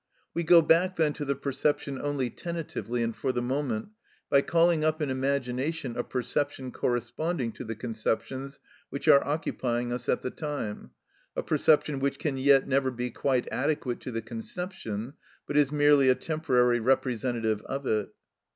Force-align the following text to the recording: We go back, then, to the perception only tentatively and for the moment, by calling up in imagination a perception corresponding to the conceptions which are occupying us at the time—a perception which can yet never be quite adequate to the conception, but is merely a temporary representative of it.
We 0.33 0.41
go 0.41 0.63
back, 0.63 0.95
then, 0.95 1.13
to 1.13 1.25
the 1.25 1.35
perception 1.35 2.01
only 2.01 2.31
tentatively 2.31 3.03
and 3.03 3.15
for 3.15 3.31
the 3.31 3.39
moment, 3.43 3.89
by 4.31 4.41
calling 4.41 4.83
up 4.83 4.99
in 4.99 5.11
imagination 5.11 5.95
a 5.95 6.03
perception 6.03 6.71
corresponding 6.71 7.51
to 7.51 7.63
the 7.63 7.75
conceptions 7.75 8.59
which 8.89 9.07
are 9.07 9.23
occupying 9.23 9.93
us 9.93 10.09
at 10.09 10.21
the 10.21 10.31
time—a 10.31 11.43
perception 11.43 11.99
which 11.99 12.17
can 12.17 12.35
yet 12.39 12.67
never 12.67 12.89
be 12.89 13.11
quite 13.11 13.47
adequate 13.51 13.99
to 13.99 14.11
the 14.11 14.23
conception, 14.23 15.13
but 15.45 15.55
is 15.55 15.71
merely 15.71 16.09
a 16.09 16.15
temporary 16.15 16.79
representative 16.79 17.61
of 17.67 17.85
it. 17.85 18.09